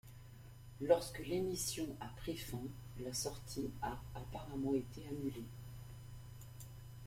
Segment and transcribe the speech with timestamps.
[0.81, 2.57] Lorsque l'émission a pris fin,
[3.03, 5.45] la sortie a apparemment été annulée.